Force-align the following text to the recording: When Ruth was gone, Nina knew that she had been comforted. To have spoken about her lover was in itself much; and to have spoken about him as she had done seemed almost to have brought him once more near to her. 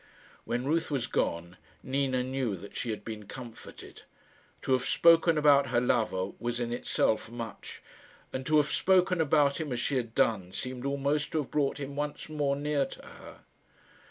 When 0.45 0.65
Ruth 0.65 0.89
was 0.89 1.05
gone, 1.05 1.57
Nina 1.83 2.23
knew 2.23 2.55
that 2.55 2.75
she 2.75 2.89
had 2.89 3.05
been 3.05 3.27
comforted. 3.27 4.01
To 4.63 4.71
have 4.71 4.83
spoken 4.85 5.37
about 5.37 5.67
her 5.67 5.79
lover 5.79 6.31
was 6.39 6.59
in 6.59 6.73
itself 6.73 7.29
much; 7.29 7.83
and 8.33 8.43
to 8.47 8.57
have 8.57 8.71
spoken 8.71 9.21
about 9.21 9.61
him 9.61 9.71
as 9.71 9.79
she 9.79 9.97
had 9.97 10.15
done 10.15 10.53
seemed 10.53 10.87
almost 10.87 11.33
to 11.33 11.41
have 11.43 11.51
brought 11.51 11.79
him 11.79 11.95
once 11.95 12.29
more 12.29 12.55
near 12.55 12.87
to 12.87 13.03
her. 13.05 13.39